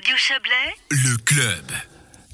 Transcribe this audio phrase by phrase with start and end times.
[0.00, 1.72] Radio Chablais, le club.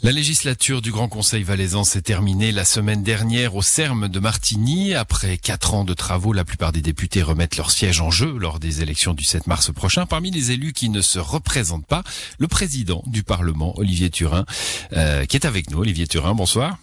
[0.05, 4.95] La législature du Grand Conseil valaisan s'est terminée la semaine dernière au Serme de Martigny.
[4.95, 8.61] Après quatre ans de travaux, la plupart des députés remettent leur siège en jeu lors
[8.61, 10.07] des élections du 7 mars prochain.
[10.07, 12.05] Parmi les élus qui ne se représentent pas,
[12.39, 14.47] le président du Parlement, Olivier Turin,
[14.93, 15.81] euh, qui est avec nous.
[15.81, 16.79] Olivier Turin, bonsoir.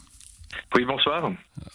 [0.76, 1.32] Oui, bonsoir.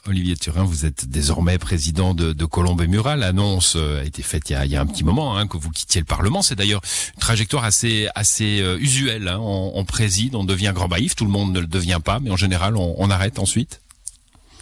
[0.08, 3.16] Olivier Turin, vous êtes désormais président de, de Colombe et Murat.
[3.16, 5.46] L'annonce euh, a été faite il y a, il y a un petit moment hein,
[5.46, 6.42] que vous quittiez le Parlement.
[6.42, 6.80] C'est d'ailleurs
[7.14, 9.28] une trajectoire assez assez euh, usuelle.
[9.28, 9.38] Hein.
[9.40, 11.14] On, on, préside, on devient grand baïf.
[11.14, 13.80] Tout le monde ne le devient pas, mais en général, on, on arrête ensuite.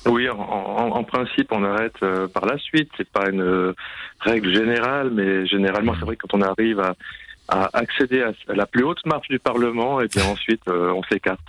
[0.05, 2.91] Oui, en, en, en, principe, on arrête euh, par la suite.
[2.97, 3.73] C'est pas une euh,
[4.21, 6.95] règle générale, mais généralement, c'est vrai que quand on arrive à,
[7.49, 11.41] à accéder à, à, la plus haute marche du Parlement, et bien ensuite, on s'écarte.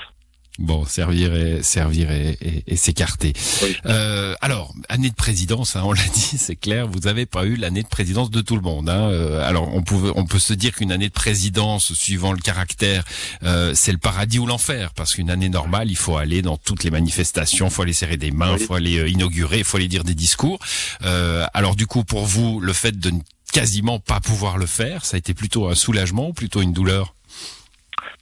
[0.59, 3.33] Bon, servir et servir et, et, et s'écarter.
[3.61, 3.75] Oui.
[3.85, 6.87] Euh, alors, année de présidence, hein, on l'a dit, c'est clair.
[6.87, 8.89] Vous n'avez pas eu l'année de présidence de tout le monde.
[8.89, 9.09] Hein.
[9.11, 13.03] Euh, alors, on pouvait, on peut se dire qu'une année de présidence, suivant le caractère,
[13.43, 16.83] euh, c'est le paradis ou l'enfer, parce qu'une année normale, il faut aller dans toutes
[16.83, 18.65] les manifestations, faut aller serrer des mains, Oui.
[18.65, 20.59] faut aller euh, inaugurer, faut aller dire des discours.
[21.03, 23.19] Euh, alors, du coup, pour vous, le fait de ne
[23.53, 27.13] quasiment pas pouvoir le faire, ça a été plutôt un soulagement ou plutôt une douleur?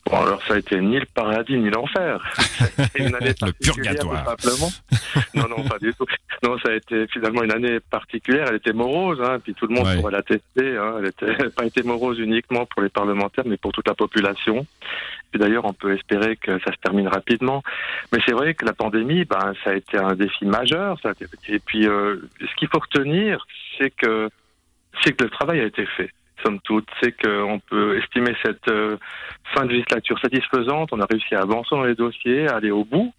[0.10, 2.20] Bon, alors ça a été ni le paradis ni l'enfer.
[2.96, 4.36] Une année Le purgatoire.
[4.38, 4.70] simplement.
[5.34, 6.06] non, non, pas du tout.
[6.44, 8.46] Non, ça a été finalement une année particulière.
[8.50, 9.96] Elle était morose, hein, puis tout le monde Ouais.
[9.96, 10.78] pourra l'attester.
[10.78, 10.98] Hein.
[11.00, 14.68] Elle était pas été morose uniquement pour les parlementaires, mais pour toute la population.
[15.32, 17.64] Puis d'ailleurs, on peut espérer que ça se termine rapidement.
[18.12, 21.00] Mais c'est vrai que la pandémie, ben, ça a été un défi majeur.
[21.02, 23.46] Ça a été- Et puis, euh, ce qu'il faut retenir,
[23.80, 24.30] c'est que
[25.04, 26.12] c'est que le travail a été fait
[26.46, 28.98] somme toute, c'est qu'on peut estimer cette euh,
[29.54, 30.90] fin de législature satisfaisante.
[30.92, 33.14] On a réussi à avancer dans les dossiers, à aller au bout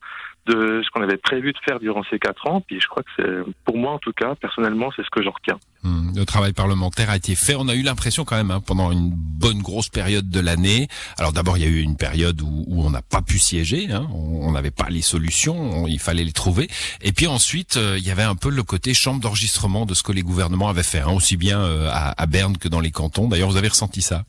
[0.46, 2.60] de ce qu'on avait prévu de faire durant ces quatre ans.
[2.60, 5.32] Puis je crois que c'est, pour moi en tout cas, personnellement, c'est ce que j'en
[5.32, 5.58] retiens.
[5.84, 7.54] Hum, Le travail parlementaire a été fait.
[7.56, 10.88] On a eu l'impression quand même, hein, pendant une bonne grosse période de l'année.
[11.18, 13.90] Alors d'abord, il y a eu une période où, où on n'a pas pu siéger.
[13.92, 15.56] Hein, on n'avait pas les solutions.
[15.56, 16.68] on- il fallait les trouver.
[17.02, 20.02] Et puis ensuite, euh, il y avait un peu le côté chambre d'enregistrement de ce
[20.02, 22.90] que les gouvernements avaient fait, hein, aussi bien euh, à, à Berne que dans les
[22.90, 23.28] cantons.
[23.28, 24.24] D'ailleurs, vous avez ressenti ça?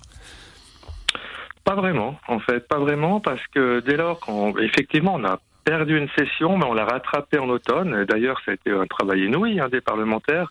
[1.64, 5.98] Pas vraiment, en fait, pas vraiment, parce que dès lors qu'on, effectivement, on a perdu
[5.98, 8.06] une session, mais on l'a rattrapée en automne.
[8.06, 10.50] D'ailleurs, ça a été un travail inouï hein, des parlementaires,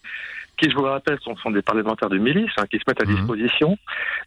[0.58, 3.02] qui, je vous le rappelle, sont, sont des parlementaires de milice, hein, qui se mettent
[3.02, 3.14] à Mhm.
[3.16, 3.78] disposition.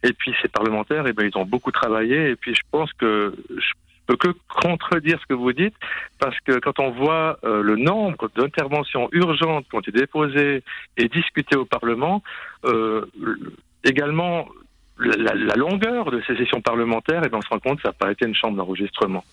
[0.02, 2.30] Et puis ces parlementaires, eh ben, ils ont beaucoup travaillé.
[2.30, 3.70] Et puis je pense que je
[4.08, 5.76] peux que contredire ce que vous dites,
[6.18, 10.64] parce que quand on voit euh, le nombre d'interventions urgentes qui ont été déposées
[10.96, 12.20] et discutées au Parlement,
[12.64, 13.06] euh,
[13.84, 14.48] également
[14.98, 17.90] la, la- longueur de ces sessions parlementaires, et ben on se rend compte que ça
[17.90, 19.24] n'a pas été une chambre d'enregistrement.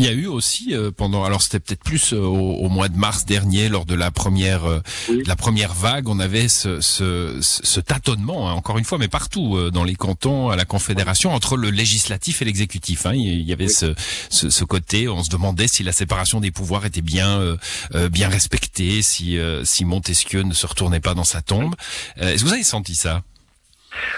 [0.00, 2.88] Il y a eu aussi euh, pendant, alors c'était peut-être plus euh, au, au mois
[2.88, 4.78] de mars dernier, lors de la première, euh,
[5.08, 5.24] Oui.
[5.26, 9.56] la première vague, on avait ce, ce, ce- tâtonnement, hein, encore une fois, mais partout
[9.56, 13.06] euh, dans les cantons, à la Confédération, entre le législatif et l'exécutif.
[13.06, 13.12] hein.
[13.12, 13.70] il y avait Oui.
[13.74, 13.92] ce,
[14.30, 17.56] ce, ce côté, on se demandait si la séparation des pouvoirs était bien, euh,
[17.96, 21.74] euh, bien respectée, si, euh, si Montesquieu ne se retournait pas dans sa tombe.
[22.22, 23.22] Euh, Est-ce que vous avez senti ça?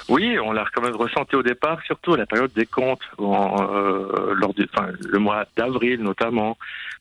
[0.08, 4.34] Oui, on l'a quand même ressenti au départ, surtout à la période des comptes, euh,
[4.34, 6.56] lors du, enfin, le mois d'avril notamment,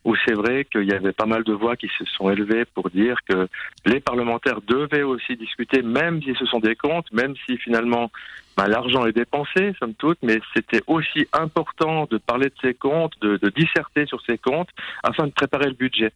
[0.06, 2.90] où c'est vrai qu'il y avait pas mal de voix qui se sont élevées pour
[2.90, 3.48] dire que
[3.86, 8.12] les parlementaires devaient aussi discuter, même si ce sont des comptes, même si finalement
[8.56, 13.14] ben, l'argent est dépensé, somme toute, mais c'était aussi important de parler de ces comptes,
[13.22, 14.70] de, de disserter sur ces comptes,
[15.04, 16.12] afin de préparer le budget.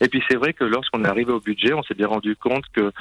[0.00, 2.64] Et puis c'est vrai que lorsqu'on est arrivé au budget, on s'est bien rendu compte
[2.72, 2.92] que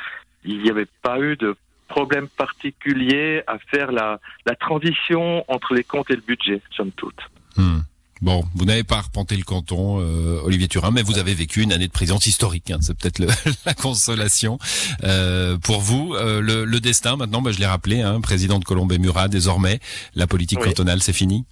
[0.43, 1.55] il n'y avait pas eu de
[1.95, 7.19] problème particulier à faire la, la transition entre les comptes et le budget, somme toute.
[7.57, 7.79] Hmm.
[8.21, 11.73] Bon, vous n'avez pas arpenté le canton, euh, Olivier Turin, mais vous avez vécu une
[11.73, 12.69] année de présidence historique.
[12.69, 13.19] hein, c'est peut-être
[13.65, 14.59] la consolation
[15.03, 16.13] euh, pour vous.
[16.13, 19.27] Euh, le, le destin, maintenant, bah, je l'ai rappelé, hein, président de Colombe et Murat,
[19.27, 19.79] désormais,
[20.13, 20.67] la politique Oui.
[20.67, 21.45] cantonale, c'est fini?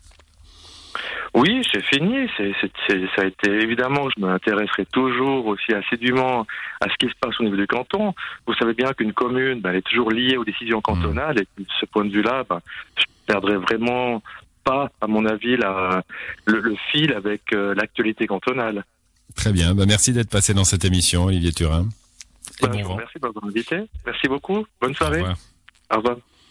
[1.42, 2.28] Oui, c'est fini.
[2.38, 2.52] C'est,
[3.16, 4.08] ça a été évidemment.
[4.16, 6.46] Je m'intéresserai toujours aussi assidûment
[6.82, 8.14] à ce qui se passe au niveau du canton.
[8.46, 11.66] Vous savez bien qu'une commune, ben, elle est toujours liée aux décisions cantonales, et de
[11.80, 12.60] ce point de vue-là, ben,
[12.98, 14.22] je perdrai vraiment
[14.64, 16.04] pas, à mon avis, la,
[16.46, 18.84] le, le fil avec euh, l'actualité cantonale.
[19.36, 19.74] Très bien.
[19.76, 21.86] Bah, merci d'être passé dans cette émission, Olivier Turin.
[22.62, 22.96] Et Ben, bon je vous vent.
[22.96, 23.78] remercie de m'avoir invité.
[24.06, 24.66] Merci beaucoup.
[24.82, 25.20] Bonne Au soirée.
[25.22, 25.38] revoir.
[25.92, 26.18] Au revoir.